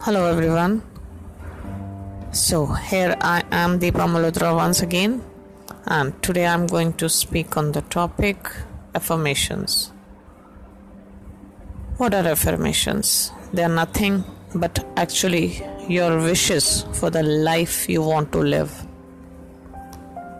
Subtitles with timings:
[0.00, 0.82] Hello everyone.
[2.32, 5.22] So here I am Deepa Malhotra once again
[5.86, 8.38] and today I'm going to speak on the topic
[8.94, 9.92] affirmations.
[11.98, 13.32] What are affirmations?
[13.52, 18.72] They are nothing but actually your wishes for the life you want to live.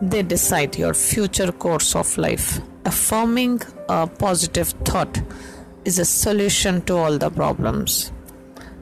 [0.01, 2.61] They decide your future course of life.
[2.89, 3.61] Affirming
[3.91, 5.21] a positive thought
[5.85, 8.11] is a solution to all the problems.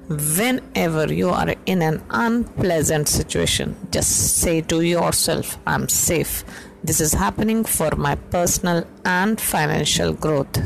[0.08, 6.44] Whenever you are in an unpleasant situation, just say to yourself, I'm safe.
[6.84, 10.56] This is happening for my personal and financial growth.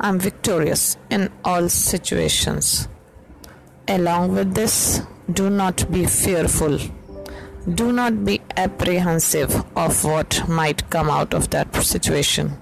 [0.00, 2.88] I'm victorious in all situations.
[3.86, 6.78] Along with this, do not be fearful.
[7.74, 12.56] Do not be apprehensive of what might come out of that situation.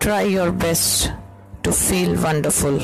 [0.00, 1.12] Try your best
[1.62, 2.78] to feel wonderful.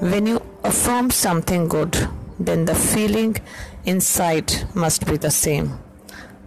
[0.00, 3.36] When you affirm something good, then the feeling
[3.84, 5.78] inside must be the same.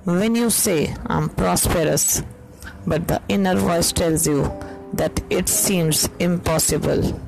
[0.05, 2.23] When you say, I'm prosperous,
[2.85, 4.51] but the inner voice tells you
[4.93, 7.19] that it seems impossible,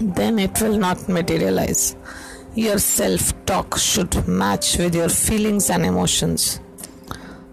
[0.00, 1.96] then it will not materialize.
[2.58, 6.58] Your self talk should match with your feelings and emotions.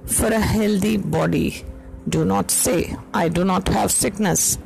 [0.08, 1.64] For a healthy body,
[2.10, 4.58] do not say, I do not have sickness.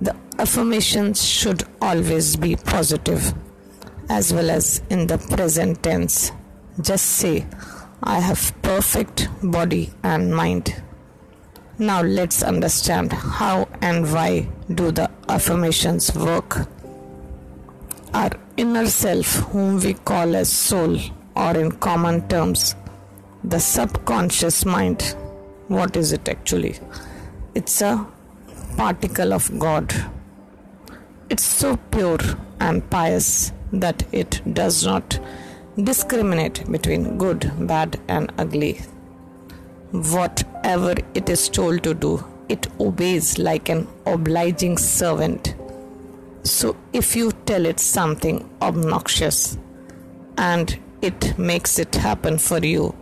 [0.00, 3.34] The affirmations should always be positive
[4.08, 6.30] as well as in the present tense.
[6.80, 7.44] Just say,
[8.04, 10.80] I have perfect body and mind.
[11.76, 16.68] Now let's understand how and why do the affirmations work.
[18.12, 20.98] Our inner self, whom we call as soul,
[21.36, 22.74] or in common terms,
[23.44, 25.14] the subconscious mind.
[25.68, 26.78] What is it actually?
[27.54, 28.06] It's a
[28.76, 29.94] particle of God.
[31.28, 32.18] It's so pure
[32.58, 35.20] and pious that it does not
[35.80, 38.80] discriminate between good, bad, and ugly.
[39.92, 45.54] Whatever it is told to do, it obeys like an obliging servant.
[46.42, 49.58] So if you tell it something obnoxious
[50.38, 52.94] and it makes it happen for you,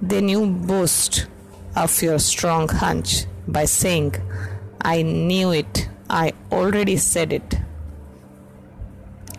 [0.00, 1.26] then you boast
[1.74, 4.14] of your strong hunch by saying,
[4.82, 7.56] I knew it, I already said it.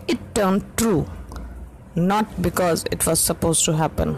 [0.10, 1.06] It turned true,
[1.96, 4.18] not because it was supposed to happen,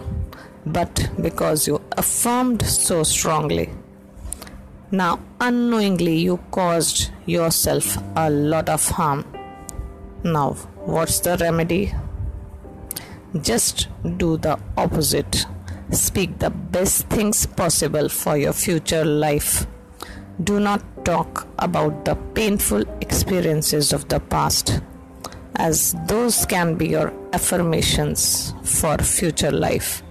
[0.66, 3.69] but because you affirmed so strongly.
[4.90, 9.34] Now, unknowingly, you caused yourself a lot of harm.
[10.25, 10.53] Now,
[10.86, 11.94] what's the remedy?
[13.44, 15.46] Just do the opposite.
[15.91, 19.68] Speak the best things possible for your future life.
[20.44, 24.81] Do not talk about the painful experiences of the past,
[25.58, 30.02] as those can be your affirmations for future life.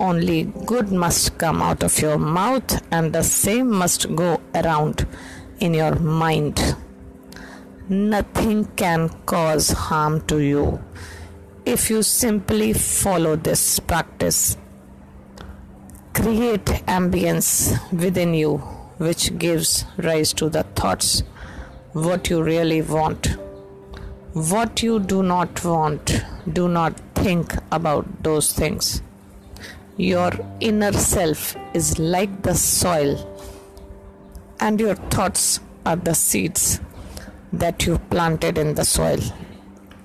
[0.00, 5.06] Only good must come out of your mouth, and the same must go around
[5.60, 6.74] in your mind.
[7.90, 10.78] Nothing can cause harm to you
[11.64, 14.58] if you simply follow this practice.
[16.12, 18.58] Create ambience within you
[18.98, 21.22] which gives rise to the thoughts
[21.94, 23.38] what you really want.
[24.34, 26.22] What you do not want,
[26.52, 29.00] do not think about those things.
[29.96, 33.16] Your inner self is like the soil,
[34.60, 36.80] and your thoughts are the seeds
[37.52, 39.20] that you planted in the soil.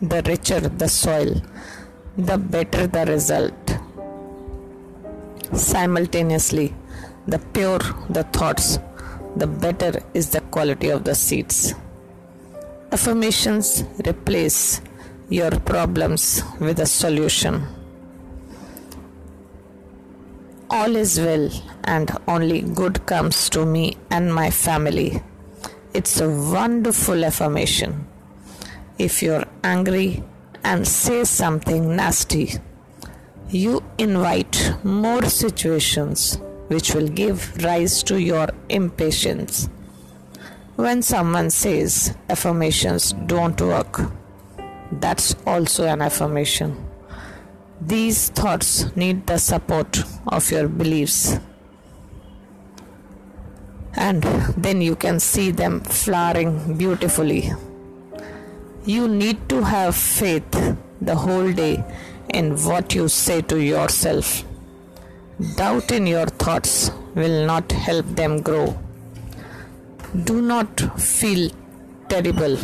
[0.02, 1.42] The richer the soil,
[2.18, 3.78] the better the result.
[5.54, 6.74] Simultaneously,
[7.28, 8.80] the pure the thoughts,
[9.36, 11.74] the better is the quality of the seeds.
[12.92, 14.82] Affirmations replace
[15.30, 17.66] your problems with a solution.
[20.70, 21.50] All is well,
[21.84, 25.22] and only good comes to me and my family.
[25.94, 28.08] It's a wonderful affirmation.
[28.98, 30.24] If you're angry
[30.64, 32.54] and say something nasty,
[33.50, 39.70] you invite more situations which will give rise to your impatience.
[40.78, 44.02] When someone says affirmations don't work,
[44.94, 46.88] that's also an affirmation.
[47.80, 51.38] These thoughts need the support of your beliefs.
[54.08, 54.24] And
[54.58, 57.52] then you can see them flowering beautifully.
[58.86, 61.84] You need to have faith the whole day
[62.34, 64.44] in what you say to yourself.
[65.56, 68.78] Doubt in your thoughts will not help them grow.
[70.26, 71.50] Do not feel
[72.10, 72.58] terrible.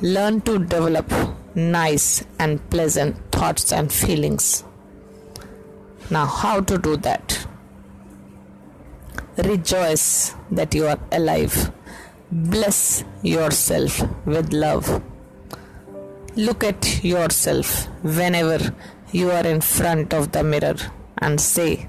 [0.00, 1.12] Learn to develop
[1.54, 4.64] nice and pleasant thoughts and feelings.
[6.10, 7.47] Now, how to do that?
[9.44, 11.70] Rejoice that you are alive.
[12.32, 15.00] Bless yourself with love.
[16.34, 18.74] Look at yourself whenever
[19.12, 20.74] you are in front of the mirror
[21.18, 21.88] and say,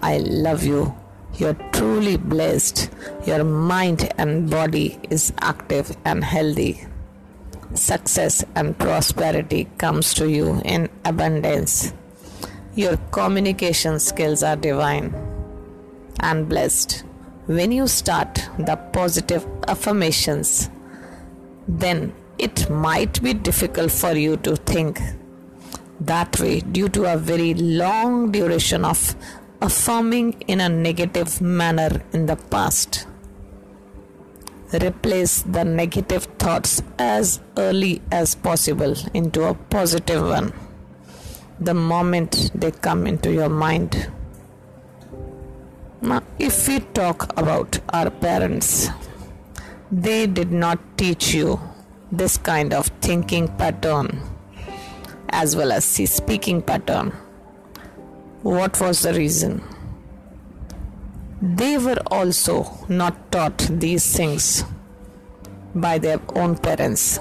[0.00, 0.94] I love you.
[1.38, 2.88] You're truly blessed.
[3.26, 6.86] Your mind and body is active and healthy.
[7.74, 11.92] Success and prosperity comes to you in abundance.
[12.76, 15.35] Your communication skills are divine
[16.20, 17.04] and blessed.
[17.46, 20.70] When you start the positive affirmations,
[21.68, 25.00] then it might be difficult for you to think
[26.00, 29.16] that way due to a very long duration of
[29.62, 33.06] affirming in a negative manner in the past.
[34.72, 40.52] Replace the negative thoughts as early as possible into a positive one
[41.58, 44.10] the moment they come into your mind.
[46.02, 48.88] Now, if we talk about our parents,
[49.90, 51.58] they did not teach you
[52.12, 54.20] this kind of thinking pattern
[55.30, 57.12] as well as the speaking pattern.
[58.42, 59.62] What was the reason?
[61.42, 64.64] They were also not taught these things
[65.74, 67.20] by their own parents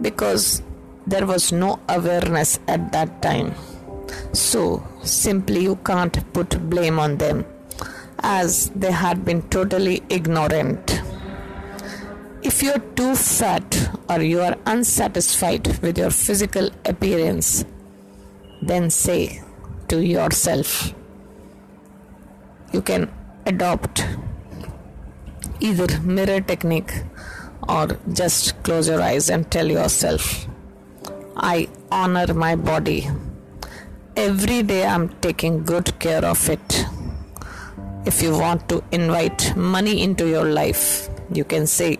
[0.00, 0.62] because
[1.06, 3.54] there was no awareness at that time.
[4.36, 7.46] So, simply you can't put blame on them
[8.20, 11.00] as they had been totally ignorant.
[12.42, 13.78] If you're too fat
[14.10, 17.64] or you are unsatisfied with your physical appearance,
[18.60, 19.42] then say
[19.88, 20.92] to yourself,
[22.72, 23.10] you can
[23.46, 24.06] adopt
[25.60, 26.92] either mirror technique
[27.66, 30.46] or just close your eyes and tell yourself,
[31.36, 33.08] I honor my body.
[34.16, 36.86] Every day I'm taking good care of it.
[38.06, 41.98] If you want to invite money into your life, you can say,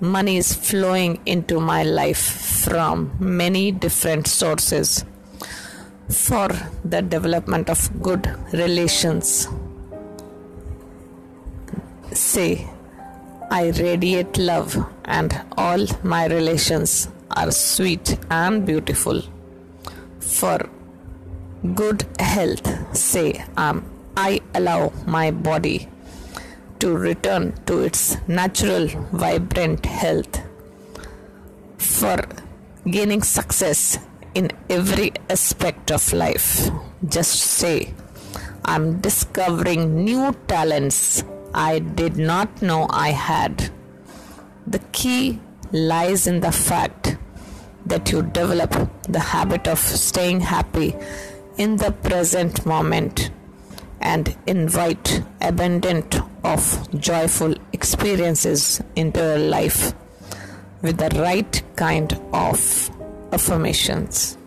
[0.00, 2.18] money is flowing into my life
[2.64, 5.04] from many different sources
[6.08, 6.48] for
[6.82, 9.48] the development of good relations.
[12.12, 12.66] Say,
[13.50, 19.20] I radiate love, and all my relations are sweet and beautiful.
[20.20, 20.70] For
[21.74, 23.84] good health, say, um,
[24.16, 25.88] I allow my body
[26.80, 30.40] to return to its natural, vibrant health.
[31.78, 32.16] For
[32.88, 33.98] gaining success
[34.34, 36.70] in every aspect of life,
[37.06, 37.92] just say,
[38.64, 41.24] I'm discovering new talents
[41.54, 43.70] I did not know I had.
[44.66, 45.40] The key
[45.72, 47.16] lies in the fact
[47.86, 50.94] that you develop the habit of staying happy
[51.58, 53.30] in the present moment
[54.00, 59.92] and invite abundant of joyful experiences into your life
[60.82, 62.90] with the right kind of
[63.32, 64.38] affirmations.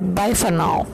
[0.00, 0.86] Bye for now.